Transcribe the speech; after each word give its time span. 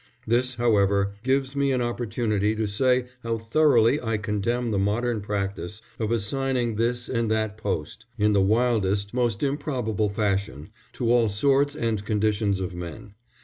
This, 0.25 0.55
however, 0.55 1.13
gives 1.21 1.55
me 1.55 1.71
an 1.71 1.79
opportunity 1.79 2.55
to 2.55 2.65
say 2.67 3.05
how 3.21 3.37
thoroughly 3.37 4.01
I 4.01 4.17
condemn 4.17 4.71
the 4.71 4.79
modern 4.79 5.21
practice 5.21 5.79
of 5.99 6.11
assigning 6.11 6.73
this 6.73 7.07
and 7.07 7.29
that 7.29 7.55
post, 7.55 8.07
in 8.17 8.33
the 8.33 8.41
wildest, 8.41 9.13
most 9.13 9.43
improbable 9.43 10.09
fashion, 10.09 10.69
to 10.93 11.11
all 11.11 11.29
sorts 11.29 11.75
and 11.75 12.03
conditions 12.03 12.59
of 12.59 12.73
men. 12.73 13.13